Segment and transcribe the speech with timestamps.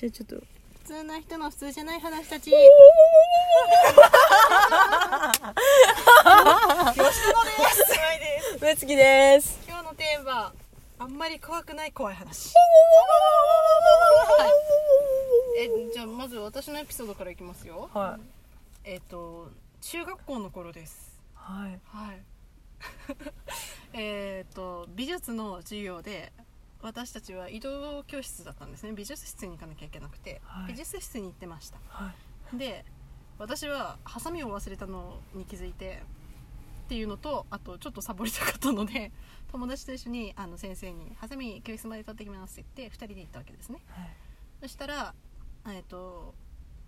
[0.00, 0.36] じゃあちょっと。
[0.36, 2.50] 普通な人の普通じゃない話たち。
[8.62, 9.60] 上月です。
[9.68, 10.54] 今日のテーマ
[10.98, 12.54] あんまり怖くない怖い話。
[15.58, 17.90] えじゃあまず私のエピソードからいきますよ。
[17.92, 18.18] は
[18.86, 18.92] い。
[18.92, 19.50] えっ、と
[19.82, 21.20] 中学校の頃です。
[21.34, 21.78] はい。
[21.84, 22.22] はい。
[23.92, 26.32] えっと美術の授業で
[26.82, 28.92] 私たちは移動教室だったんですね。
[28.92, 30.72] 美術室に行かなきゃいけなくて、はい。
[30.72, 31.78] 美術室に行ってました。
[31.88, 32.12] は
[32.54, 32.58] い。
[32.58, 32.84] で
[33.38, 36.02] 私はハサミを忘れたのに気づいて
[36.84, 39.12] っていうのとあとちょっとサボりたかったので
[39.50, 43.80] 友達と一緒にあの先生に「ハサミ教室まで取ってきます」って言って2人で行ったわけですね。
[43.88, 44.16] はい。
[44.60, 45.14] そしたら、
[45.68, 46.34] えっと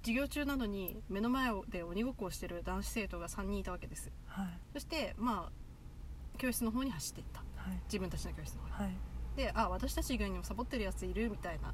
[0.03, 4.11] 授業中なのに目の前で鬼ごっこをしてる男子生徒が3人いたわけです。
[4.27, 4.61] はい。
[4.75, 7.41] そしてまあ教室の方に走っていった。
[7.57, 7.81] はい。
[7.85, 8.73] 自分たちの教室の方に。
[8.75, 11.73] はいであ私たち以外にもサボってるやついるみたいな。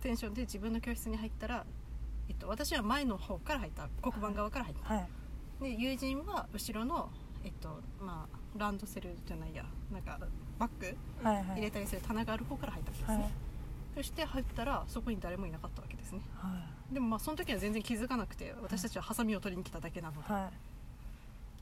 [0.00, 1.66] テンションで自分の教室に入ったら、
[2.28, 3.88] えっと、私は前の方から入った。
[4.00, 5.08] 黒板側から入った、はい。
[5.62, 7.10] で友人は後ろの、
[7.44, 9.64] えっとまあ、ランドセルじゃないや。
[9.92, 10.18] なんか
[10.58, 13.32] バッグ入れたりする棚がある方から入ったわけですね、はい。
[13.96, 16.20] そして入ったらそこに誰もいなかったわけですね。
[16.36, 20.50] はでもまあその時は全然気づかなくて私たちはハサミを取りに来ただけなので、いは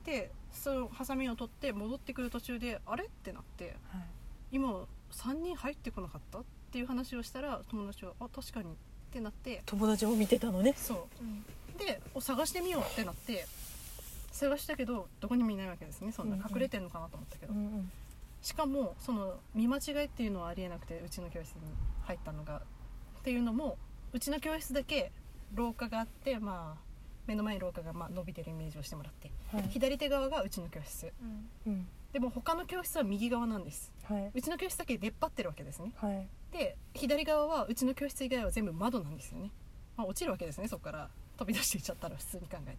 [0.05, 0.07] い。
[0.07, 3.07] でそのハサミを取って戻ってくる途中であれ？
[3.07, 3.77] ってなって。
[3.91, 4.03] はい。
[4.53, 8.77] 今3人入ってこなかったっていう話をしたら友達は「あ確かに」っ
[9.11, 10.75] てなって友達も見てたのね。
[10.77, 11.09] そ
[11.77, 11.79] う。
[11.79, 13.47] でお探してみようってなって
[14.33, 16.13] 探したけどどこにもいないわけですね。
[16.13, 16.51] そんなうんうん。
[16.51, 17.93] 隠れてんのかなと思ったけど、うんうん。
[18.43, 21.61] しかもその見間違いっていうのはありえなくてうちの教室に
[22.05, 22.63] 入ったのが。
[23.21, 23.77] っていうのも
[24.13, 25.13] うちの教室だけ
[25.53, 26.88] 廊下があってまあ
[27.29, 29.69] 目の前に廊下がまあ伸びてるイメージをしてもらってはい。
[29.69, 31.13] 左手側がうちの教室。
[31.67, 31.87] うん。
[32.13, 33.93] でも他の教室は右側なんです。
[34.05, 34.31] はい。
[34.35, 35.93] うちの教室だけ出っ張ってるわけですね。
[35.97, 36.27] はい。
[36.53, 39.51] で左側はうちの教室以外は全部窓なんですよね、
[39.97, 41.09] まあ、落ちるわけですねそこから。
[41.37, 42.77] 飛び出していっちゃったら普通に考えて。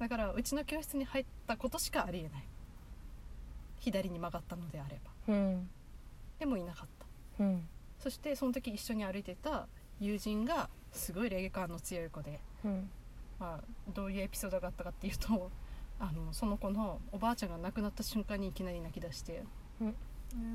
[0.00, 2.44] だからうちの教室に入ったことしかありえない。
[3.78, 5.34] 左に曲がったのであれば。
[5.34, 5.70] うん。
[6.40, 6.88] でもいなかっ
[7.38, 7.44] た。
[7.44, 7.68] うん。
[8.00, 9.68] そしてその時一緒に歩いてた
[10.00, 12.90] 友人がすごい礼儀感の強い子で、うん
[13.38, 15.50] まあ、どういうエピソードがあったかっていうと
[16.00, 19.42] あのその子のおばあちゃんが亡くなった瞬間にいきなり泣き出して。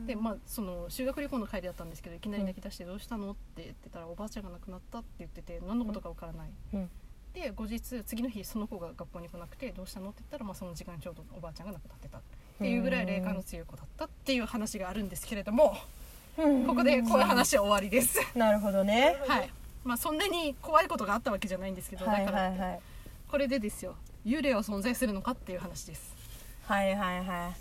[0.06, 6.90] で、まあ、その修学旅行の帰りだったんですけどいきなり泣き出して「どうしたの?」って言ってたらおばあちゃんが亡くなったって言ってて何のことかわからない、うん。
[7.34, 12.18] で後日次の日その子が学校に来なくて「どうしたの?」って言ったら、まあ、その時間にちょうどおばあちゃんが亡くなってた。
[12.18, 12.22] っ
[12.62, 15.78] ていうぐらい霊感の強い子だったっていう話があるんですけれども
[16.38, 16.66] うん。
[16.68, 18.20] ここでこういう話は終わりです。
[18.38, 19.16] なるほどね。
[19.28, 19.50] はい
[19.84, 22.58] まあ、そんなに怖いことがあったわけじゃないんですけど、はいだからはい。
[22.58, 22.80] はい
[23.30, 23.96] これでですよ。
[24.26, 26.16] 幽霊は存在するのかっていう話です。
[26.66, 27.56] はいはいはい。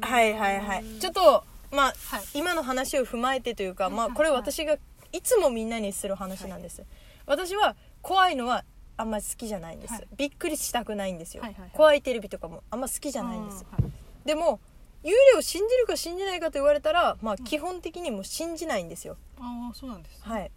[0.00, 0.84] はいはいはい。
[0.98, 2.22] ちょっとまあ、はい。
[2.32, 4.78] 今の話を踏まえてというか、まあ、これ私が
[5.12, 6.84] いつもみんなにする話なんです、
[7.26, 8.64] 私は怖いのは
[8.96, 10.08] あんまり好きじゃないんです、はい。
[10.16, 11.70] びっくりしたくないんですよ、はいはいはい。
[11.74, 13.66] 怖いテレビとかもあんま好きじゃないんです、
[14.24, 14.58] でも
[15.08, 20.50] 幽霊を信じるか信じないかと言われたら、まあ、基本的にもう信じないんですよ、ああそうなんです、はい。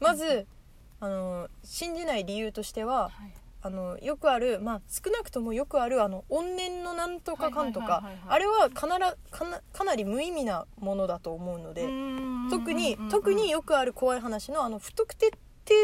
[0.00, 0.46] まず
[1.00, 3.32] あの信じない理由としてははい。
[3.60, 11.82] あのよくある、まあ、少なくともよくあるあの怨念のなんとかかんとかあれはかならかなかなり無意味なものだと思うので
[12.50, 15.32] 特に特によくある怖い話のあの不特定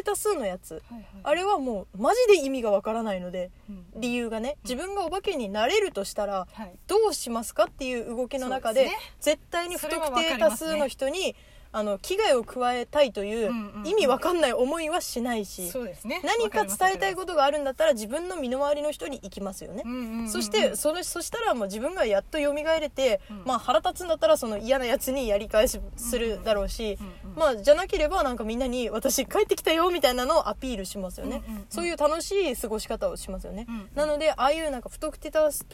[0.05, 0.83] 多数のやつ。
[1.23, 3.51] あれはもうマジで意味がわからないので
[3.97, 6.73] 理由がね自分がお化けになれるとしたらはい。
[6.87, 8.91] どうしますかっていう動きの中で
[9.21, 11.35] 絶対に不特定多数の人に
[11.77, 13.53] あの危害を加えたいという
[13.85, 16.21] 意味わかんない思いはしないしそうですね。
[16.25, 19.85] 何か伝えたいことがあるんだったら自分の身の回りの人に行きますよね。
[20.29, 23.45] そしてそのそしたらもう自分がやっと蘇れて、うん。
[23.45, 26.99] まあ、腹立つんだったらその嫌なやつにやり返しするだろうし、
[27.37, 35.65] まあ、じゃなければなんかみんなに私帰ってきたよみたいなのをアピールしますよね、そういう楽しい過ごし方をしますよね、なのでああいうなんか不特定多数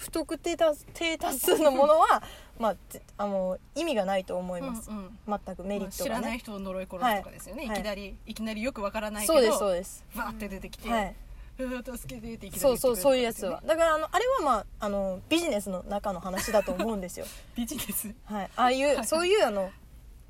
[1.63, 2.23] のものは
[2.61, 5.41] まあぜあの意味がないと思います、うんうん。
[5.47, 7.81] 全くメリット知がね、らない人を呪い殺すとかですよね、はい。
[7.81, 10.05] い、きなりいきなりよくわからないけどそうですそうです。
[10.15, 11.17] バーって出てきて、はい、
[11.59, 17.25] うわ助けてっていきなりそうそうそういうやつはだからあのあれはまああのビジネスの中の話だと思うんですよ。
[17.57, 18.15] ビジネス。
[18.27, 19.07] はい、ああいう、はい。
[19.07, 19.71] そういうあの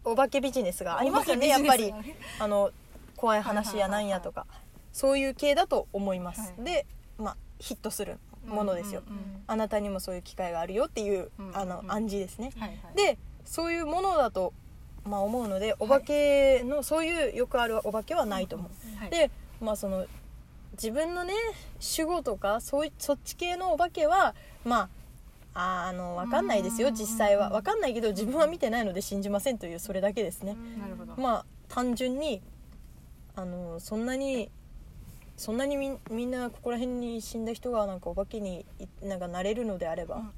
[0.05, 1.49] お化けビジネスがありますよね。
[1.49, 1.93] やっぱり
[2.39, 2.71] あの
[3.17, 4.47] 怖い話やなんやとか、
[4.93, 6.65] そういう系だと思います、はい。
[6.65, 6.87] で、
[7.19, 8.19] まあ、ヒットする
[8.51, 9.23] ものですよ、うんうん。
[9.23, 11.91] うんあなたにもそういう機会があるよっていう、うんあのうん。
[11.91, 12.97] 暗示ですね、はいはい。
[12.97, 14.53] でそういうものだと、
[15.05, 19.11] まあ、思うのでお化けの、そういうよくあるお化けはないと思う、はい。
[19.11, 19.31] で
[19.61, 20.07] まあその
[20.73, 21.35] 自分のね
[21.99, 24.89] 守護とかそういそっち系のお化けはま
[25.53, 27.51] あああの分かんないですようん実際は。
[27.51, 30.57] 分かんないけど自分は見てないので信じませんというそれだけですね、
[31.17, 32.41] まあ単純に
[33.35, 34.51] あのそんなに
[35.41, 38.67] そんなにみみんなここら辺に死んだ人がなんかお化けに
[39.03, 40.33] なんかなれるのであれば、うんうんうん、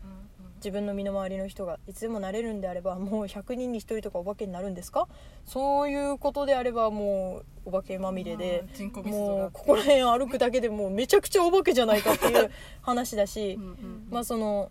[0.58, 5.08] 自分の身の回りの人がいつでもなれるんであればもう100人に1人とかお化けになるんですか？
[5.44, 8.64] そういうことであればもうお化けまみれで
[9.04, 13.58] もうここら辺歩くだけでもうめちゃくちゃお化けじゃないかっていう話だし
[14.08, 14.70] まあその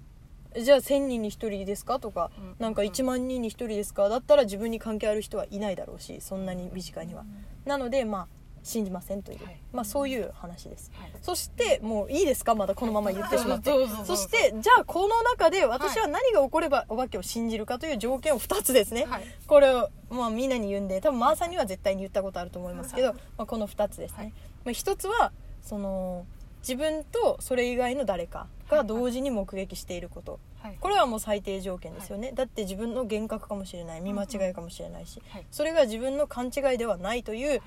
[0.57, 1.99] じゃあ1,000人に1人ですか？
[1.99, 4.07] とかなんか1万人に1人ですか？
[4.07, 7.25] だったら自分に関係ある人はいないだろうしそんなに身近には。
[7.65, 12.55] なのでまあ信じませんという、はい、まあ、そういう話です、はい、そしてもういいですか？
[12.55, 13.71] まだこのまま言ってしまって。
[14.05, 24.33] そしてじゃあこの中で私は何が起こればお化けを信じるかという条件を2つですね、はい、これを、まあ、みんなに言うんで多分マーさんには絶対に言ったことあると思いますけど、まあ、この2つですね、
[24.63, 25.31] まあ、1つは
[25.61, 26.25] その
[26.61, 30.39] 自分とそれ以外の誰かが同時に目撃していること、
[30.79, 34.01] これはもう最低条件ですよね、だって自分の幻覚かもしれない。
[34.01, 37.61] 見間違いかもしれないし、それが自分の勘違いではないという、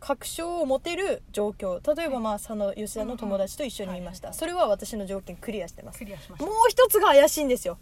[0.00, 1.78] 確証を持てる状況。
[1.94, 6.02] 例えばまあ佐野吉田の友達と一緒にいました、それは私の条件クリアしてます。
[6.04, 7.78] もう一つが怪しいんですよ。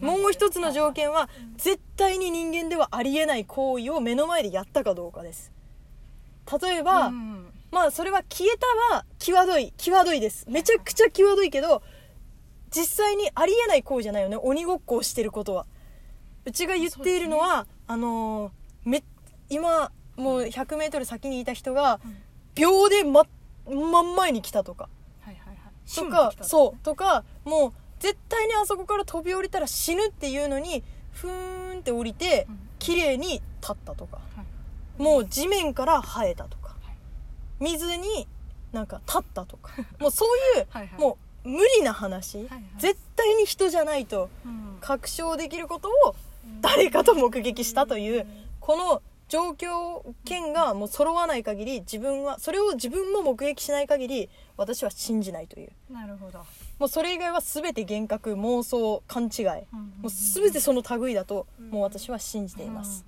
[0.00, 5.52] もう一つの条件は、絶対に人間ではありえない行為を目の前でやったかどうかです。
[6.60, 7.12] 例えば、
[7.70, 10.46] まあそれは消えたは際どい際どいです。
[10.48, 11.82] めちゃくちゃ際どいけど
[12.74, 14.36] 実際にありえない行為じゃないよね。
[14.36, 15.66] 鬼ごっこをしてることは。
[16.44, 18.50] うちが言っているのは、ね、あのー、
[18.90, 19.04] め
[19.50, 22.00] 今もう 100m 先にいた人が
[22.54, 23.24] 秒でま
[23.66, 24.88] 真ん前に来たとか、
[25.20, 26.84] はいはいはい、とかそう。
[26.84, 30.82] とかもう絶対にあそこから飛び降りたら死ぬっていうのに
[31.12, 32.46] ふーんって降りて
[32.78, 34.42] 綺麗に立ったとか、は
[34.98, 38.26] い、もう地面から生えたとか、はい、水に
[38.72, 39.72] なんか立ったとか。
[39.98, 44.28] もうそういうはい、もう無理な話、はいはい、絶対に人じゃないと
[44.80, 46.14] 確証できることを
[46.60, 48.26] 誰かと目撃したという
[48.60, 55.70] この状況件がもう揃わない限り自分はそれを自分も目撃しない限り私は信じないという。
[55.88, 56.40] なるほど。
[56.80, 59.46] もうそれ以外は全て幻覚妄想勘違い、
[60.02, 63.04] もう全てその類だともう私は信じています、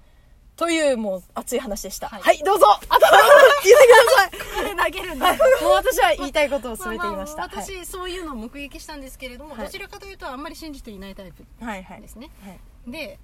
[0.54, 2.08] というもう熱い話でした。
[2.08, 2.66] はい、はい、どうぞ。
[2.70, 3.00] あと
[3.64, 4.92] 言ってください。
[4.92, 5.32] 投げるんだ。
[5.60, 7.38] もう私は言いたいことを全て言いました。
[7.38, 11.60] まあまあ、私、そういうのを目撃したんですけれども、はい、どちらかというとあんまり信じていないタイプですね。
[11.60, 13.18] はいはい、で、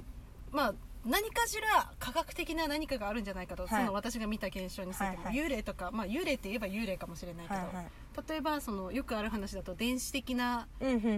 [0.50, 0.74] まあ
[1.08, 7.86] 何かしら科学的な何かがあるんじゃないかと、はい、その私が見た現象についても、はいはい、幽霊とか、まあ、幽霊って言えば幽霊かもしれないけど、はいはい、
[8.28, 10.68] 例えばそのよくある話だと電子的な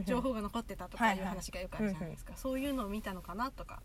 [0.07, 3.81] 情報が残ってたとかいう話がよくあるじゃないですか、そういうのを見たのかなとか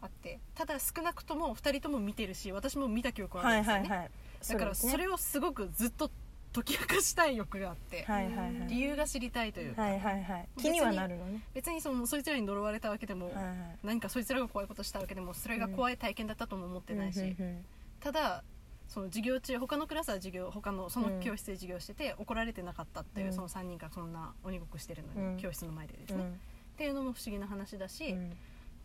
[0.00, 0.38] あって。
[0.54, 4.10] ただ少なくとも2人とも見てるし私も見た記憶はあるんですよね、はいはいはい、
[4.48, 6.10] だからそれをすごくずっと
[6.54, 11.42] 解き明かしたい欲があって、はいはいはい、理由が知りたいというか、はいはいはい、気にはなるのね。
[11.52, 17.64] 別にそのそいつらに呪われたわけでも、はいはい、何かそいつらが怖いことしたわけでもそれが怖い体験だったとも思ってないし、うん、
[17.98, 18.44] ただ
[18.86, 28.14] その授業中他のクラスは授業他のその教室で授業してて、怒られてなかったっていう、その3人がそんな鬼ごっこしてるのに、教室の前でですね、っていうのも不思議な話だし、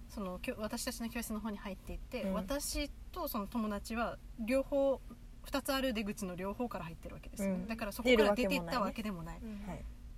[0.09, 4.99] その私たちの教室の方に入っていって、私とその友達は両方
[5.45, 9.39] 2つある出口の両方から入ってるわけですよ、ね、うん、だからそこから出ていったわけでもない、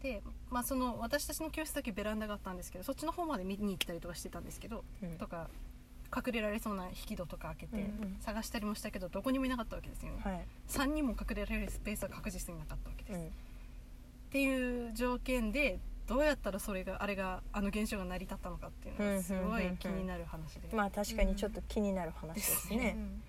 [0.02, 5.50] で、まあ、その私たちの教室だけベランダがあったんですけどそっちの方まで見に行ったりとかしてたんですけど、うん、とか
[6.16, 7.90] 隠れられそうな引き戸とか開けて
[8.20, 13.30] 探したりもしたけどどこにもいなかったわけですよね、はい、3人も隠れられるスペースは確実になかったわけです、うん、っ
[14.32, 23.22] ていう条件でどうやったらそれがあれがあの現象が成り立ったのかっていうのがすごい気になる話で、まあ確かにちょっと気になる話ですね、うん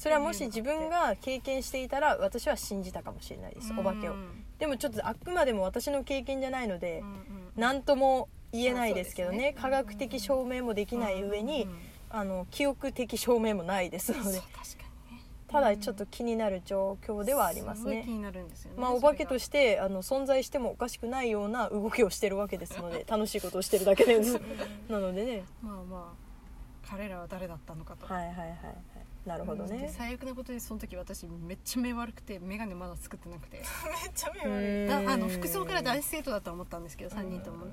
[0.00, 3.70] それはもし自分が経験していたら私は信じたかもしれないです。
[3.76, 4.14] お化けを。
[4.58, 7.04] でもちょっとあくまでも私の経験じゃないので
[7.54, 9.54] 何とも言えないですけどね。
[9.60, 11.68] 科学的証明もできない上に
[12.08, 14.40] あの記憶的証明もないですので。
[15.48, 18.06] ただちょっと気になる状況ではありますね。
[18.78, 24.40] まあお化けとしてあの存在してもおかしくないような動きをしてるわけですので 楽しいことをしてるだけです。
[24.88, 25.42] なのでね。
[25.60, 26.30] まあまあ
[26.88, 28.06] 彼らは誰だったのかと。
[28.06, 28.58] はいはいはい。
[29.26, 33.58] なるほどね、最悪なことでその時私めっちゃ目悪くて眼鏡まだ作ってなくて。
[33.60, 33.64] めっ
[34.14, 35.08] ちゃ目悪い。
[35.12, 37.66] あの服装から男子生徒だと思ったんですけど3人とも、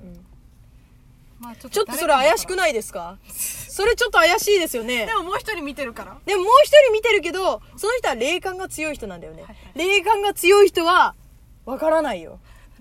[1.40, 3.18] まあ、ちょっとそれ怪しくないですか？
[3.32, 5.06] それちょっと怪しいですよね。
[5.06, 6.18] でももう一人見てるから。
[6.26, 11.14] でももう一人見てるけどその人は霊感が強い人なんだよね、はいはい、霊感が強い人は
[11.64, 12.40] わからないよ。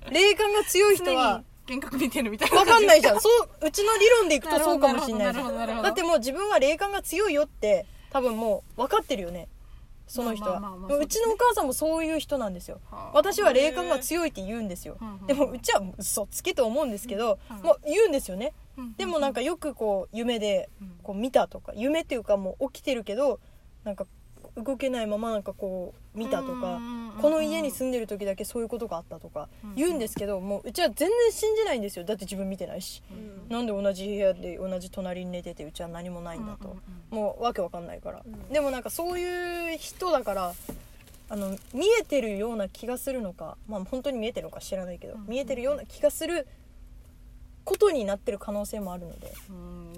[0.10, 2.58] 霊感が強い人は 幻覚見てるみたいな。
[2.58, 3.22] わかんないじゃん。
[3.22, 3.30] そ
[3.62, 9.48] ううちの理論でいくとそうかもしれないだってもう自分は霊感が強いよって多分もう分かってるよね。
[10.08, 10.60] その人は、
[11.00, 12.80] うちのお母さんもそういう人なんですよ。
[13.14, 14.98] 私は霊感が強いって言うんですよ。
[15.28, 18.54] でもうちは嘘つけと思うんですけど、もう言うんですよね。
[18.98, 20.70] でもなんかよくこう夢で
[21.04, 23.40] こう見たとか夢っていうかもう起きてるけど
[23.84, 24.06] なんか
[24.58, 26.80] 動けないままなんかこう見たとか
[27.22, 32.06] この家に住んでる時だけそういうことがあったとか言うんですけどもううちは全然信じないんですよ。
[32.06, 36.76] だって自分見てないし、うん、なんで同じ部屋で同じ隣に寝ててうちは何もないんだと、
[37.12, 40.54] もうわけわかんないから、うん、でもなんかそういう人だから
[41.30, 46.48] あの見えてるような気がするのかまあ本当に見えてるのか知らないけど、見えてるような気がする
[47.68, 49.34] ことになってる可能性もあるので。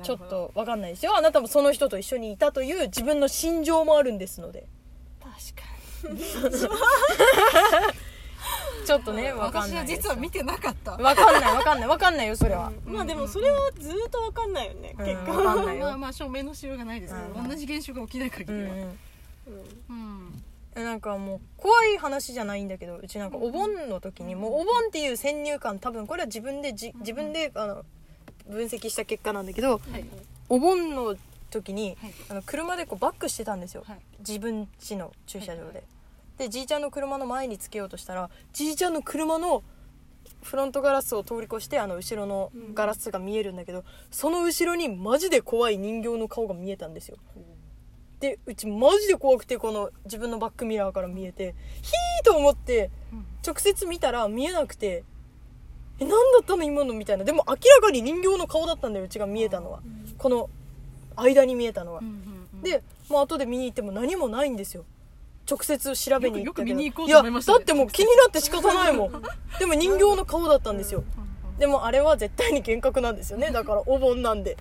[0.01, 1.15] ちょっと分かんないですよ。
[1.15, 4.67] あなたもその人と一緒にいたという自分の心情もあるんですので。
[5.21, 6.19] 確かに。
[8.85, 10.97] ちょっとね分かんない私は実は見てなかった。
[10.97, 15.33] 分かんない分かんない分かんないよそれは、うん、まあでもそれはずっと分かんないよね、うん、結果。
[15.33, 18.69] 分かんまあまあ証明のしようがないですけど、うん、同じ現象が起きない限りは。
[18.69, 20.08] うん、うん
[20.75, 27.85] なんかもう怖い話じゃないんだけどうちなんかお盆の時にもうお盆っていう先入観多分これは自分でじ自分であの
[28.47, 30.05] 分析した結果なんだけど、はい、
[30.47, 31.15] お盆の
[31.49, 35.83] 時に、はい、あの車でこうバックしてたんですよ、はい、自分家の駐車場で。
[36.37, 39.61] でじいちゃんの車の前につけようとしたらじいちゃんの車の
[40.41, 47.17] フロントガラスを通り越してあの後ろのガラスが見えるんだけど、うん、その後ろにマジで怖い人形の顔が見えたんですよ。
[47.35, 47.39] う。
[47.39, 47.58] ん
[48.19, 52.91] でうちマジで怖くてこの自分のバックミラーから見えてヒーと思って
[53.45, 55.03] 直接見たら見えなくて
[55.99, 57.23] え何だったの今のみたいな。
[57.25, 59.81] でも明らかに人形の顔だったんだようちが見えたのは。
[60.17, 60.49] この
[61.15, 62.01] 間に見えたのは。
[62.63, 64.85] でもう後で見に行っても何もないんですよ。
[65.49, 66.79] 直接調べに行ったけど。
[66.79, 69.11] いやだってもう気になって仕方ないもん。
[69.59, 71.03] でも人形の顔だったんですよ。
[71.57, 73.51] でもあれは絶対に幻覚なんですよね。
[73.51, 74.55] だからお盆なんで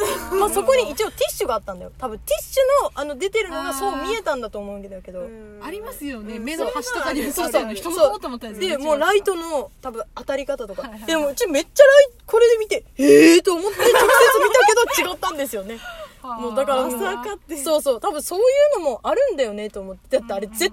[0.38, 1.92] まあそこに一応ティッシュがあったんだよ。
[1.98, 5.26] 多分ティッシュのあの出てるのがそう見えたんだと思うんだけど
[5.62, 6.38] ありますよね。
[6.38, 14.02] 目の端とかにそうそう人の顔と思ったやつでもうライトの多分当たり方とか、でもうちめっちゃライこれで見てええー、と思って直接見
[14.52, 15.78] たけど違ったんですよね。
[16.22, 17.56] もうだからまさかって。
[17.62, 18.00] そうそう。
[18.00, 18.42] 多分そうい
[18.76, 20.18] うのもあるんだよねと思って。
[20.18, 20.68] だってあれ絶